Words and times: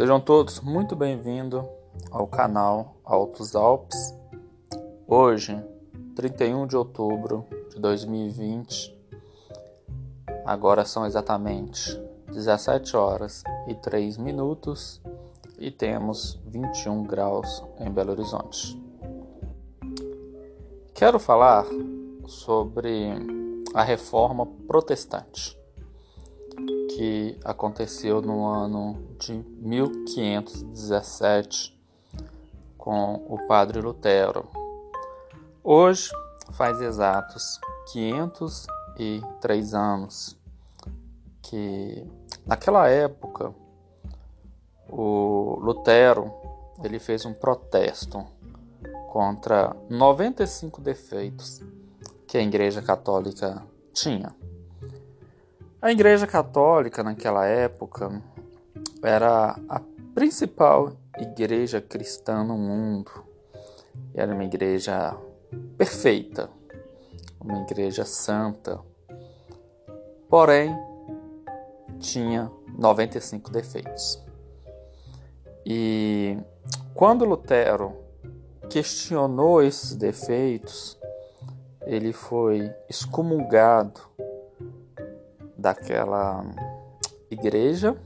Sejam 0.00 0.18
todos 0.18 0.60
muito 0.60 0.96
bem-vindos 0.96 1.62
ao 2.10 2.26
canal 2.26 2.96
Altos 3.04 3.54
Alpes. 3.54 4.14
Hoje, 5.06 5.62
31 6.16 6.66
de 6.66 6.74
outubro 6.74 7.44
de 7.68 7.78
2020, 7.78 8.98
agora 10.46 10.86
são 10.86 11.04
exatamente 11.04 12.00
17 12.32 12.96
horas 12.96 13.44
e 13.68 13.74
3 13.74 14.16
minutos 14.16 15.02
e 15.58 15.70
temos 15.70 16.40
21 16.46 17.02
graus 17.02 17.62
em 17.78 17.90
Belo 17.90 18.12
Horizonte. 18.12 18.82
Quero 20.94 21.18
falar 21.18 21.66
sobre 22.26 23.10
a 23.74 23.82
reforma 23.82 24.46
protestante 24.66 25.58
que 26.88 27.38
aconteceu 27.44 28.22
no 28.22 28.46
ano 28.46 29.09
de 29.20 29.34
1517 29.34 31.78
com 32.78 33.26
o 33.28 33.46
padre 33.46 33.82
Lutero. 33.82 34.48
Hoje 35.62 36.08
faz 36.52 36.80
exatos 36.80 37.60
503 37.92 39.74
anos 39.74 40.38
que 41.42 42.02
naquela 42.46 42.88
época 42.88 43.52
o 44.88 45.58
Lutero 45.60 46.32
ele 46.82 46.98
fez 46.98 47.26
um 47.26 47.34
protesto 47.34 48.24
contra 49.06 49.76
95 49.90 50.80
defeitos 50.80 51.60
que 52.26 52.38
a 52.38 52.42
Igreja 52.42 52.80
Católica 52.80 53.62
tinha. 53.92 54.34
A 55.82 55.92
Igreja 55.92 56.26
Católica 56.26 57.02
naquela 57.02 57.46
época 57.46 58.22
era 59.02 59.58
a 59.68 59.80
principal 60.14 60.92
igreja 61.18 61.80
cristã 61.80 62.44
no 62.44 62.56
mundo. 62.56 63.10
Era 64.14 64.32
uma 64.34 64.44
igreja 64.44 65.16
perfeita, 65.76 66.50
uma 67.40 67.62
igreja 67.62 68.04
santa. 68.04 68.80
Porém, 70.28 70.76
tinha 71.98 72.50
95 72.78 73.50
defeitos. 73.50 74.22
E 75.64 76.36
quando 76.94 77.24
Lutero 77.24 77.96
questionou 78.68 79.62
esses 79.62 79.96
defeitos, 79.96 80.98
ele 81.82 82.12
foi 82.12 82.72
excomungado 82.88 84.00
daquela 85.56 86.44
igreja 87.30 87.96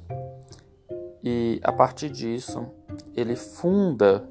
e 1.25 1.59
a 1.65 1.73
partir 1.73 2.11
disso 2.11 2.67
ele 3.17 3.35
funda 3.35 4.29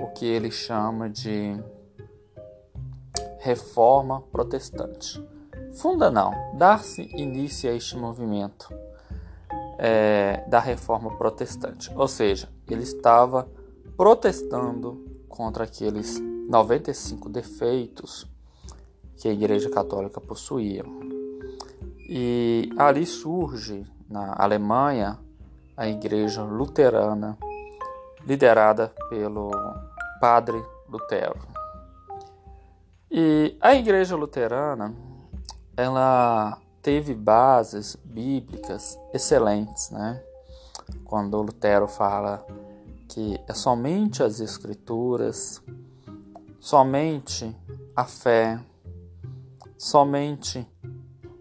o 0.00 0.08
que 0.08 0.26
ele 0.26 0.50
chama 0.50 1.08
de 1.08 1.56
reforma 3.38 4.20
protestante. 4.20 5.22
Funda 5.74 6.10
não, 6.10 6.32
dar-se 6.56 7.02
início 7.16 7.70
a 7.70 7.74
este 7.74 7.96
movimento 7.96 8.68
é, 9.78 10.44
da 10.48 10.58
reforma 10.58 11.16
protestante, 11.16 11.92
ou 11.94 12.08
seja, 12.08 12.48
ele 12.68 12.82
estava 12.82 13.48
protestando 13.96 15.04
contra 15.28 15.64
aqueles 15.64 16.18
95 16.48 17.28
defeitos 17.28 18.26
que 19.16 19.28
a 19.28 19.32
Igreja 19.32 19.70
Católica 19.70 20.20
possuía. 20.20 20.84
E 22.08 22.70
ali 22.76 23.06
surge, 23.06 23.86
na 24.08 24.34
Alemanha, 24.36 25.18
a 25.76 25.88
Igreja 25.88 26.42
Luterana, 26.42 27.36
liderada 28.24 28.92
pelo 29.08 29.50
Padre 30.20 30.62
Lutero. 30.88 31.38
E 33.10 33.56
a 33.60 33.74
Igreja 33.74 34.16
Luterana, 34.16 34.94
ela 35.76 36.58
teve 36.82 37.14
bases 37.14 37.96
bíblicas 38.04 38.98
excelentes, 39.12 39.90
né? 39.90 40.22
Quando 41.04 41.40
Lutero 41.40 41.88
fala 41.88 42.44
que 43.08 43.40
é 43.48 43.54
somente 43.54 44.22
as 44.22 44.40
Escrituras, 44.40 45.62
somente 46.60 47.56
a 47.94 48.04
fé, 48.04 48.58
somente 49.78 50.66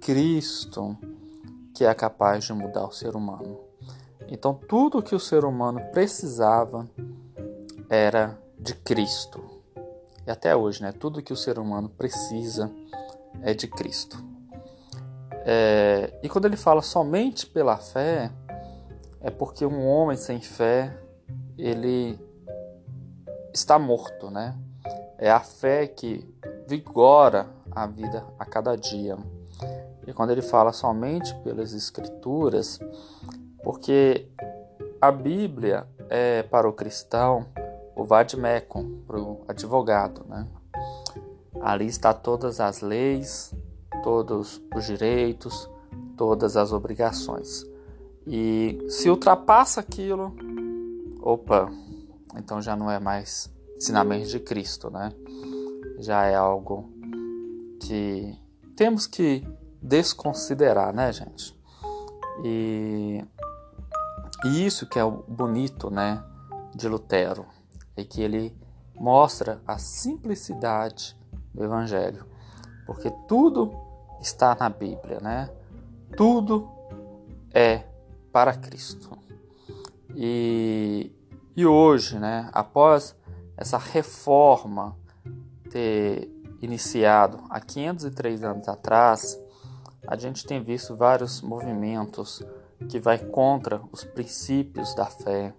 Cristo 0.01 0.97
que 1.73 1.85
é 1.85 1.93
capaz 1.93 2.45
de 2.45 2.53
mudar 2.53 2.85
o 2.85 2.91
ser 2.91 3.15
humano. 3.15 3.59
Então, 4.33 4.55
tudo 4.55 5.03
que 5.03 5.13
o 5.13 5.19
ser 5.19 5.45
humano 5.45 5.79
precisava 5.91 6.89
era 7.87 8.35
de 8.57 8.73
Cristo. 8.73 9.39
E 10.25 10.31
até 10.31 10.55
hoje, 10.55 10.81
né? 10.81 10.91
Tudo 10.91 11.21
que 11.21 11.31
o 11.31 11.37
ser 11.37 11.59
humano 11.59 11.87
precisa 11.87 12.71
é 13.43 13.53
de 13.53 13.67
Cristo. 13.67 14.17
É, 15.45 16.17
e 16.23 16.27
quando 16.27 16.45
ele 16.45 16.57
fala 16.57 16.81
somente 16.81 17.45
pela 17.45 17.77
fé, 17.77 18.31
é 19.21 19.29
porque 19.29 19.67
um 19.67 19.85
homem 19.85 20.17
sem 20.17 20.41
fé 20.41 20.97
ele 21.55 22.19
está 23.53 23.77
morto, 23.77 24.31
né? 24.31 24.57
É 25.19 25.29
a 25.29 25.41
fé 25.41 25.85
que 25.85 26.27
vigora 26.67 27.45
a 27.71 27.85
vida 27.85 28.25
a 28.39 28.45
cada 28.45 28.75
dia. 28.75 29.15
E 30.07 30.11
quando 30.11 30.31
ele 30.31 30.41
fala 30.41 30.73
somente 30.73 31.35
pelas 31.43 31.71
Escrituras, 31.71 32.79
porque 33.63 34.27
a 35.01 35.11
Bíblia 35.11 35.87
é 36.09 36.43
para 36.43 36.67
o 36.67 36.73
cristão 36.73 37.47
o 37.95 38.03
vademecum, 38.03 39.01
para 39.07 39.19
o 39.19 39.43
advogado, 39.47 40.25
né? 40.27 40.47
Ali 41.61 41.85
está 41.85 42.13
todas 42.13 42.59
as 42.59 42.81
leis, 42.81 43.53
todos 44.03 44.61
os 44.75 44.85
direitos, 44.85 45.69
todas 46.17 46.57
as 46.57 46.71
obrigações. 46.71 47.65
E 48.25 48.85
se 48.89 49.09
ultrapassa 49.09 49.79
aquilo, 49.79 50.35
opa, 51.21 51.71
então 52.35 52.61
já 52.61 52.75
não 52.75 52.89
é 52.89 52.99
mais 52.99 53.53
ensinamento 53.75 54.27
de 54.27 54.39
Cristo, 54.39 54.89
né? 54.89 55.11
Já 55.99 56.25
é 56.25 56.35
algo 56.35 56.89
que 57.79 58.37
temos 58.75 59.05
que 59.05 59.45
desconsiderar, 59.81 60.93
né, 60.93 61.11
gente? 61.11 61.57
E, 62.43 63.23
e 64.43 64.65
isso 64.65 64.85
que 64.87 64.99
é 64.99 65.03
o 65.03 65.23
bonito, 65.27 65.89
né, 65.89 66.23
de 66.75 66.87
Lutero, 66.87 67.45
é 67.95 68.03
que 68.03 68.21
ele 68.21 68.55
mostra 68.95 69.61
a 69.65 69.77
simplicidade 69.77 71.15
do 71.53 71.63
Evangelho, 71.63 72.25
porque 72.85 73.11
tudo 73.27 73.71
está 74.21 74.55
na 74.55 74.69
Bíblia, 74.69 75.19
né? 75.19 75.49
Tudo 76.15 76.69
é 77.53 77.83
para 78.31 78.53
Cristo. 78.55 79.17
E, 80.15 81.11
e 81.55 81.65
hoje, 81.65 82.19
né, 82.19 82.49
após 82.51 83.15
essa 83.57 83.77
reforma 83.77 84.97
ter 85.69 86.29
iniciado 86.61 87.43
há 87.49 87.59
503 87.59 88.43
anos 88.43 88.67
atrás, 88.67 89.39
a 90.07 90.15
gente 90.15 90.45
tem 90.45 90.61
visto 90.61 90.95
vários 90.95 91.41
movimentos 91.41 92.43
que 92.89 92.99
vai 92.99 93.17
contra 93.17 93.81
os 93.91 94.03
princípios 94.03 94.93
da 94.95 95.05
fé, 95.05 95.53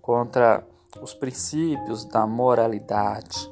contra 0.00 0.66
os 1.00 1.14
princípios 1.14 2.04
da 2.04 2.26
moralidade 2.26 3.50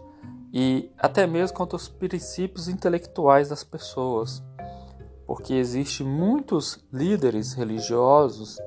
e 0.52 0.90
até 0.98 1.26
mesmo 1.26 1.56
contra 1.56 1.76
os 1.76 1.88
princípios 1.88 2.68
intelectuais 2.68 3.48
das 3.48 3.62
pessoas, 3.62 4.42
porque 5.26 5.54
existe 5.54 6.02
muitos 6.02 6.84
líderes 6.92 7.52
religiosos 7.52 8.58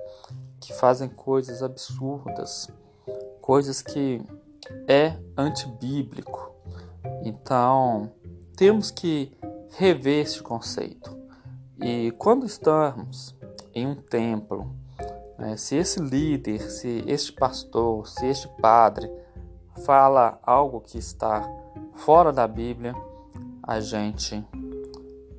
que 0.61 0.73
fazem 0.73 1.09
coisas 1.09 1.61
absurdas, 1.61 2.69
coisas 3.41 3.81
que 3.81 4.21
é 4.87 5.17
antibíblico. 5.35 6.51
Então, 7.23 8.11
temos 8.55 8.89
que 8.89 9.37
rever 9.71 10.23
esse 10.25 10.41
conceito. 10.41 11.17
E 11.81 12.11
quando 12.11 12.45
estamos 12.45 13.35
em 13.73 13.87
um 13.87 13.95
templo, 13.95 14.69
né, 15.37 15.57
se 15.57 15.75
esse 15.75 15.99
líder, 15.99 16.61
se 16.69 17.03
este 17.07 17.33
pastor, 17.33 18.07
se 18.07 18.25
este 18.25 18.47
padre 18.61 19.09
fala 19.85 20.39
algo 20.43 20.79
que 20.79 20.97
está 20.97 21.41
fora 21.95 22.31
da 22.31 22.47
Bíblia, 22.47 22.95
a 23.61 23.79
gente 23.79 24.45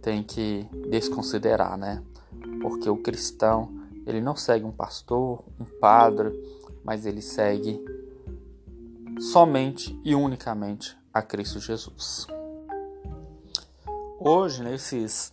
tem 0.03 0.23
que 0.23 0.69
desconsiderar, 0.91 1.77
né? 1.79 2.03
Porque 2.61 2.89
o 2.91 2.97
cristão, 2.97 3.73
ele 4.07 4.21
não 4.21 4.37
segue 4.37 4.65
um 4.65 4.73
pastor, 4.73 5.45
um 5.59 5.65
padre, 5.65 6.31
mas 6.85 7.07
ele 7.07 7.23
segue 7.23 7.83
somente 9.19 9.99
e 10.05 10.15
unicamente 10.15 10.97
a 11.13 11.23
Cristo 11.23 11.61
Jesus. 11.61 12.27
Hoje, 14.19 14.63
nesses 14.63 15.33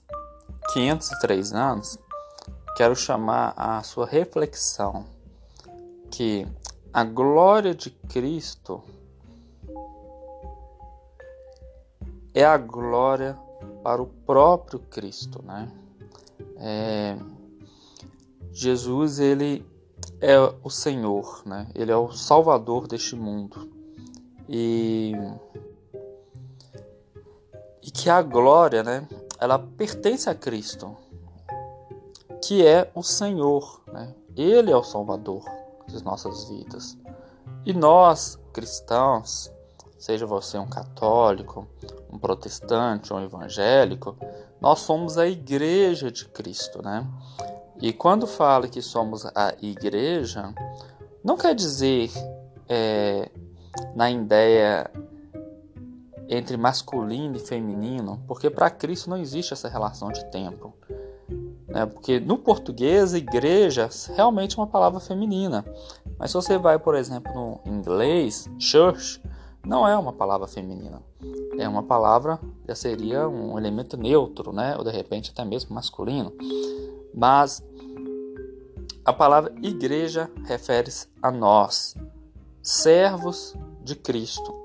503 0.74 1.54
anos, 1.54 1.98
quero 2.76 2.96
chamar 2.96 3.54
a 3.56 3.82
sua 3.84 4.06
reflexão 4.06 5.06
que 6.10 6.48
a 6.94 7.04
glória 7.04 7.74
de 7.74 7.90
Cristo 7.90 8.84
é 12.34 12.44
a 12.44 12.58
glória 12.58 13.38
para 13.84 14.02
o 14.02 14.08
próprio 14.08 14.80
Cristo, 14.80 15.44
né? 15.44 15.72
É, 16.58 17.18
Jesus 18.52 19.20
ele 19.20 19.66
é 20.20 20.38
o 20.64 20.70
Senhor, 20.70 21.42
né? 21.46 21.68
Ele 21.74 21.92
é 21.92 21.98
o 21.98 22.12
Salvador 22.12 22.88
deste 22.88 23.16
mundo 23.16 23.70
e 24.48 25.14
e 27.82 27.90
que 27.90 28.10
a 28.10 28.22
glória, 28.22 28.84
né? 28.84 29.08
Ela 29.40 29.58
pertence 29.58 30.30
a 30.30 30.36
Cristo, 30.36 30.96
que 32.52 32.68
é 32.68 32.92
o 32.94 33.02
Senhor, 33.02 33.82
né? 33.94 34.14
Ele 34.36 34.70
é 34.70 34.76
o 34.76 34.84
Salvador 34.84 35.42
de 35.88 36.04
nossas 36.04 36.50
vidas. 36.50 36.98
E 37.66 37.72
nós, 37.72 38.38
cristãos, 38.52 39.50
seja 39.98 40.26
você 40.26 40.58
um 40.58 40.68
católico, 40.68 41.66
um 42.12 42.20
protestante, 42.20 43.14
um 43.14 43.24
evangélico, 43.24 44.18
nós 44.60 44.80
somos 44.80 45.18
a 45.18 45.26
igreja 45.26 46.12
de 46.12 46.26
Cristo, 46.26 46.82
né? 46.82 47.08
E 47.80 47.94
quando 47.94 48.28
fala 48.28 48.68
que 48.68 48.82
somos 48.82 49.26
a 49.28 49.56
igreja, 49.62 50.54
não 51.24 51.38
quer 51.38 51.56
dizer 51.56 52.12
é, 52.68 53.32
na 53.96 54.12
ideia 54.12 54.92
entre 56.28 56.58
masculino 56.58 57.38
e 57.38 57.40
feminino, 57.40 58.22
porque 58.28 58.50
para 58.50 58.70
Cristo 58.70 59.10
não 59.10 59.16
existe 59.16 59.54
essa 59.54 59.70
relação 59.70 60.10
de 60.10 60.30
tempo. 60.32 60.74
Né? 61.72 61.86
Porque 61.86 62.20
no 62.20 62.38
português, 62.38 63.14
igreja 63.14 63.90
realmente 64.14 64.58
é 64.58 64.62
uma 64.62 64.68
palavra 64.68 65.00
feminina. 65.00 65.66
Mas 66.20 66.32
se 66.32 66.36
você 66.36 66.58
vai, 66.58 66.78
por 66.78 66.96
exemplo, 66.96 67.32
no 67.34 67.60
inglês, 67.66 68.50
church, 68.60 69.22
não 69.66 69.88
é 69.88 69.98
uma 69.98 70.12
palavra 70.14 70.48
feminina. 70.48 71.02
É 71.58 71.68
uma 71.68 71.84
palavra, 71.84 72.40
já 72.68 72.76
seria 72.76 73.28
um 73.28 73.58
elemento 73.58 73.96
neutro, 73.96 74.52
né? 74.52 74.76
ou 74.78 74.84
de 74.84 74.92
repente 74.92 75.32
até 75.32 75.46
mesmo 75.46 75.74
masculino. 75.74 76.34
Mas 77.14 77.64
a 79.06 79.14
palavra 79.14 79.54
igreja 79.62 80.30
refere-se 80.46 81.08
a 81.22 81.32
nós, 81.32 81.96
servos 82.62 83.56
de 83.84 83.96
Cristo. 83.96 84.60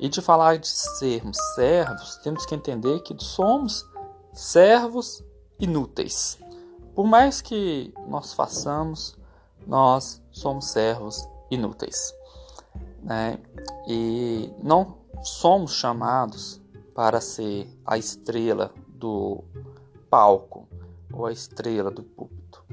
E 0.00 0.08
de 0.08 0.20
falar 0.20 0.58
de 0.58 0.66
sermos 0.66 1.38
servos, 1.54 2.16
temos 2.24 2.44
que 2.44 2.56
entender 2.56 3.00
que 3.00 3.14
somos 3.22 3.86
servos 4.32 5.22
inúteis. 5.60 6.41
Por 6.94 7.06
mais 7.06 7.40
que 7.40 7.92
nós 8.06 8.32
façamos, 8.32 9.16
nós 9.66 10.22
somos 10.30 10.70
servos 10.70 11.26
inúteis. 11.50 12.14
Né? 13.02 13.38
E 13.88 14.52
não 14.62 14.98
somos 15.22 15.74
chamados 15.74 16.60
para 16.94 17.20
ser 17.20 17.68
a 17.84 17.96
estrela 17.96 18.72
do 18.88 19.42
palco 20.10 20.68
ou 21.12 21.26
a 21.26 21.32
estrela 21.32 21.90
do 21.90 22.02
púlpito, 22.02 22.64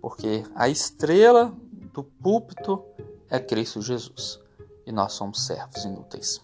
porque 0.00 0.44
a 0.54 0.68
estrela 0.68 1.54
do 1.92 2.02
púlpito 2.02 2.82
é 3.28 3.38
Cristo 3.38 3.80
Jesus 3.80 4.40
e 4.86 4.92
nós 4.92 5.12
somos 5.12 5.46
servos 5.46 5.84
inúteis. 5.84 6.40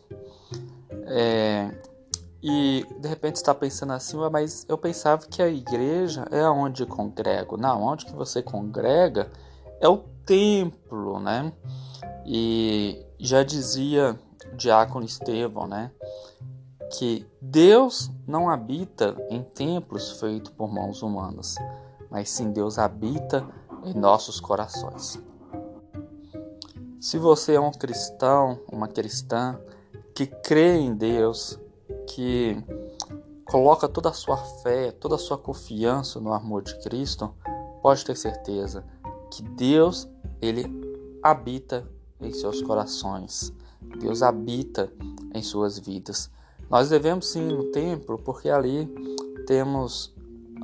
É, 1.06 1.70
e 2.43 2.87
de 3.00 3.08
repente 3.08 3.37
está 3.37 3.55
pensando 3.55 3.93
assim, 3.93 4.17
mas 4.31 4.64
eu 4.69 4.79
pensava 4.79 5.26
que 5.26 5.43
a 5.43 5.49
igreja 5.49 6.25
é 6.31 6.49
onde 6.49 6.87
congrego. 6.87 7.56
Não, 7.56 7.82
onde 7.82 8.06
que 8.06 8.12
você 8.12 8.43
congrega 8.43 9.31
é 9.81 9.88
o 9.88 9.99
templo, 10.25 11.19
né? 11.19 11.52
E 12.25 13.05
já 13.19 13.43
dizia 13.43 14.19
o 14.52 14.56
diácono 14.56 15.05
Estevão, 15.05 15.67
né? 15.67 15.90
Que 16.96 17.26
Deus 17.40 18.11
não 18.26 18.49
habita 18.49 19.17
em 19.29 19.43
templos 19.43 20.20
feitos 20.20 20.52
por 20.52 20.73
mãos 20.73 21.02
humanas, 21.02 21.56
mas 22.11 22.31
sim 22.31 22.52
Deus 22.52 22.79
habita 22.79 23.46
em 23.84 23.94
nossos 23.94 24.41
corações. 24.41 25.20
Se 27.00 27.19
você 27.19 27.55
é 27.55 27.61
um 27.61 27.70
cristão, 27.70 28.61
uma 28.70 28.88
cristã 28.88 29.58
que 30.14 30.26
crê 30.26 30.79
em 30.79 30.94
Deus, 30.94 31.58
que 32.08 32.56
coloca 33.44 33.88
toda 33.88 34.10
a 34.10 34.12
sua 34.12 34.37
fé, 34.37 34.90
toda 34.90 35.14
a 35.14 35.19
sua 35.19 35.38
confiança 35.38 36.20
no 36.20 36.32
amor 36.32 36.62
de 36.62 36.78
Cristo, 36.81 37.34
pode 37.82 38.05
ter 38.05 38.16
certeza 38.16 38.84
que 39.31 39.43
Deus, 39.43 40.08
ele 40.40 40.66
habita 41.22 41.88
em 42.20 42.32
seus 42.32 42.62
corações. 42.62 43.52
Deus 44.00 44.22
habita 44.22 44.93
em 45.34 45.43
suas 45.43 45.78
vidas. 45.78 46.31
Nós 46.69 46.90
devemos 46.90 47.28
sim 47.28 47.46
no 47.46 47.64
templo, 47.70 48.19
porque 48.19 48.50
ali 48.50 48.87
temos 49.46 50.14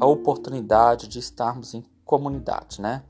a 0.00 0.06
oportunidade 0.06 1.08
de 1.08 1.18
estarmos 1.18 1.74
em 1.74 1.84
comunidade, 2.04 2.80
né? 2.80 3.02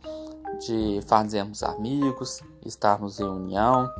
De 0.66 1.00
fazermos 1.06 1.62
amigos, 1.62 2.40
estarmos 2.64 3.19
em 3.19 3.25
união, 3.25 3.90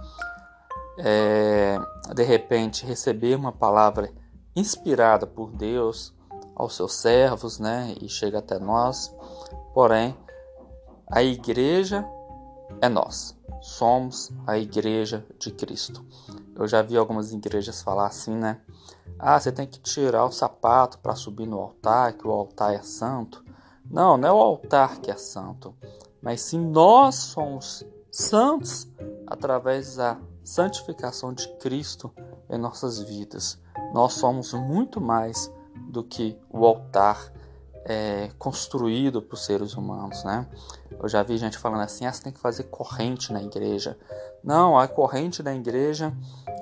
é, 0.99 1.79
de 2.15 2.23
repente 2.23 2.87
receber 2.87 3.35
uma 3.35 3.51
palavra 3.51 4.13
inspirada 4.55 5.27
por 5.27 5.51
Deus 5.51 6.15
aos 6.55 6.77
seus 6.77 6.95
servos, 6.95 7.59
né? 7.59 7.95
E 8.01 8.09
chega 8.09 8.39
até 8.39 8.59
nós. 8.59 9.15
Porém, 9.73 10.17
a 11.11 11.23
igreja 11.23 12.07
é 12.81 12.89
nós. 12.89 13.37
Somos 13.61 14.31
a 14.47 14.59
igreja 14.59 15.27
de 15.39 15.51
Cristo. 15.51 16.05
Eu 16.55 16.69
já 16.69 16.83
vi 16.83 16.97
algumas 16.97 17.33
igrejas 17.33 17.83
falar 17.83 18.07
assim, 18.07 18.35
né? 18.35 18.61
Ah, 19.19 19.39
você 19.39 19.51
tem 19.51 19.67
que 19.67 19.81
tirar 19.81 20.25
o 20.25 20.33
sapato 20.33 20.99
para 20.99 21.15
subir 21.15 21.47
no 21.47 21.59
altar, 21.61 22.13
que 22.13 22.27
o 22.27 22.31
altar 22.31 22.75
é 22.75 22.83
santo. 22.83 23.45
Não, 23.91 24.17
não 24.17 24.29
é 24.29 24.33
o 24.33 24.39
altar 24.39 24.99
que 24.99 25.11
é 25.11 25.17
santo, 25.17 25.75
mas 26.23 26.41
sim 26.41 26.59
nós 26.59 27.17
somos 27.17 27.85
santos 28.11 28.89
através 29.27 29.97
da 29.97 30.19
santificação 30.43 31.33
de 31.33 31.49
Cristo 31.59 32.13
em 32.49 32.59
nossas 32.59 33.01
vidas. 33.01 33.59
Nós 33.93 34.15
somos 34.15 34.53
muito 34.53 35.01
mais 35.01 35.53
do 35.89 36.03
que 36.03 36.37
o 36.51 36.65
altar 36.65 37.33
é, 37.85 38.31
construído 38.39 39.21
por 39.21 39.37
seres 39.37 39.75
humanos, 39.75 40.25
né? 40.25 40.47
Eu 40.91 41.09
já 41.09 41.23
vi 41.23 41.37
gente 41.37 41.59
falando 41.59 41.83
assim, 41.83 42.07
ah, 42.07 42.13
você 42.13 42.23
tem 42.23 42.33
que 42.33 42.41
fazer 42.41 42.65
corrente 42.65 43.33
na 43.33 43.43
igreja. 43.43 43.99
Não, 44.43 44.79
a 44.79 44.89
corrente 44.89 45.43
da 45.43 45.55
igreja, 45.55 46.13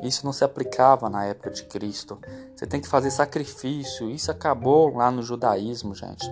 isso 0.03 0.25
não 0.25 0.33
se 0.33 0.45
aplicava 0.45 1.09
na 1.09 1.25
época 1.25 1.51
de 1.51 1.65
Cristo. 1.65 2.19
Você 2.55 2.67
tem 2.67 2.81
que 2.81 2.89
fazer 2.89 3.11
sacrifício. 3.11 4.11
Isso 4.11 4.31
acabou 4.31 4.95
lá 4.95 5.11
no 5.11 5.23
judaísmo, 5.23 5.95
gente. 5.95 6.29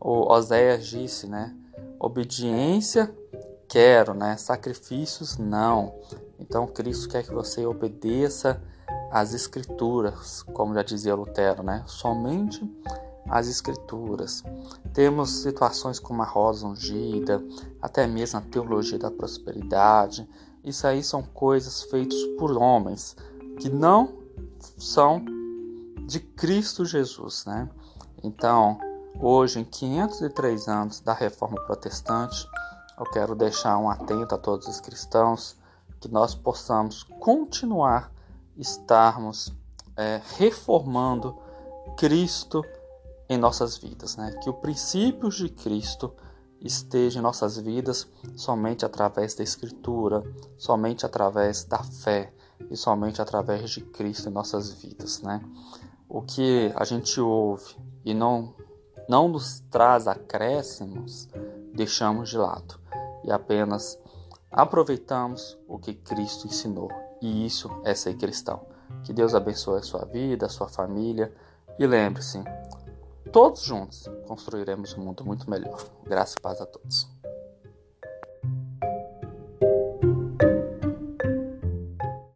O 0.00 0.32
Oséias 0.32 0.86
disse, 0.86 1.26
né? 1.26 1.54
Obediência 1.98 3.14
quero, 3.68 4.14
né? 4.14 4.36
Sacrifícios 4.36 5.36
não. 5.36 5.94
Então 6.38 6.66
Cristo 6.66 7.08
quer 7.08 7.22
que 7.22 7.32
você 7.32 7.64
obedeça 7.66 8.62
às 9.16 9.32
escrituras, 9.32 10.42
como 10.42 10.74
já 10.74 10.82
dizia 10.82 11.14
Lutero, 11.14 11.62
né? 11.62 11.82
Somente 11.86 12.62
as 13.26 13.48
escrituras. 13.48 14.44
Temos 14.92 15.30
situações 15.30 15.98
como 15.98 16.20
a 16.20 16.26
rosa 16.26 16.66
ungida, 16.66 17.42
até 17.80 18.06
mesmo 18.06 18.38
a 18.38 18.42
teologia 18.42 18.98
da 18.98 19.10
prosperidade. 19.10 20.28
Isso 20.62 20.86
aí 20.86 21.02
são 21.02 21.22
coisas 21.22 21.84
feitas 21.84 22.22
por 22.38 22.58
homens 22.58 23.16
que 23.58 23.70
não 23.70 24.18
são 24.76 25.24
de 26.06 26.20
Cristo 26.20 26.84
Jesus, 26.84 27.46
né? 27.46 27.70
Então, 28.22 28.78
hoje 29.18 29.60
em 29.60 29.64
503 29.64 30.68
anos 30.68 31.00
da 31.00 31.14
Reforma 31.14 31.58
Protestante, 31.62 32.46
eu 32.98 33.06
quero 33.06 33.34
deixar 33.34 33.78
um 33.78 33.88
atento 33.88 34.34
a 34.34 34.38
todos 34.38 34.68
os 34.68 34.78
cristãos 34.78 35.56
que 36.00 36.08
nós 36.08 36.34
possamos 36.34 37.02
continuar 37.18 38.14
estarmos 38.56 39.52
é, 39.96 40.20
reformando 40.36 41.36
Cristo 41.96 42.64
em 43.28 43.36
nossas 43.36 43.76
vidas, 43.76 44.16
né? 44.16 44.38
Que 44.42 44.50
o 44.50 44.54
princípio 44.54 45.28
de 45.28 45.48
Cristo 45.48 46.12
esteja 46.60 47.18
em 47.18 47.22
nossas 47.22 47.58
vidas 47.58 48.08
somente 48.34 48.84
através 48.84 49.34
da 49.34 49.42
Escritura, 49.42 50.22
somente 50.56 51.04
através 51.04 51.64
da 51.64 51.82
fé 51.82 52.32
e 52.70 52.76
somente 52.76 53.20
através 53.20 53.70
de 53.70 53.80
Cristo 53.80 54.28
em 54.28 54.32
nossas 54.32 54.72
vidas, 54.72 55.20
né? 55.22 55.40
O 56.08 56.22
que 56.22 56.72
a 56.76 56.84
gente 56.84 57.20
ouve 57.20 57.76
e 58.04 58.14
não 58.14 58.54
não 59.08 59.28
nos 59.28 59.60
traz 59.70 60.08
acréscimos, 60.08 61.28
deixamos 61.72 62.28
de 62.28 62.36
lado 62.36 62.80
e 63.22 63.30
apenas 63.30 63.96
aproveitamos 64.50 65.56
o 65.68 65.78
que 65.78 65.94
Cristo 65.94 66.48
ensinou. 66.48 66.90
E 67.20 67.46
isso 67.46 67.70
é 67.84 67.94
ser 67.94 68.14
cristão. 68.14 68.66
Que 69.02 69.12
Deus 69.12 69.34
abençoe 69.34 69.78
a 69.78 69.82
sua 69.82 70.04
vida, 70.04 70.46
a 70.46 70.48
sua 70.48 70.68
família. 70.68 71.32
E 71.78 71.86
lembre-se, 71.86 72.42
todos 73.32 73.62
juntos 73.62 74.04
construiremos 74.26 74.94
um 74.94 75.04
mundo 75.04 75.24
muito 75.24 75.48
melhor. 75.50 75.84
Graça 76.04 76.36
e 76.38 76.42
paz 76.42 76.60
a 76.60 76.66
todos. 76.66 77.15